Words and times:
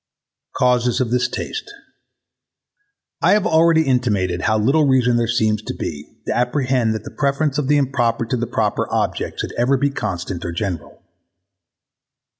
Causes 0.55 0.99
of 0.99 1.11
this 1.11 1.27
taste 1.27 1.71
I 3.21 3.33
have 3.33 3.45
already 3.45 3.83
intimated 3.83 4.41
how 4.41 4.57
little 4.57 4.87
reason 4.87 5.15
there 5.15 5.27
seems 5.27 5.61
to 5.61 5.75
be 5.75 6.07
to 6.25 6.35
apprehend 6.35 6.95
that 6.95 7.03
the 7.03 7.11
preference 7.11 7.59
of 7.59 7.67
the 7.67 7.77
improper 7.77 8.25
to 8.25 8.35
the 8.35 8.47
proper 8.47 8.91
object 8.91 9.41
should 9.41 9.53
ever 9.59 9.77
be 9.77 9.91
constant 9.91 10.43
or 10.43 10.53
general. 10.53 11.03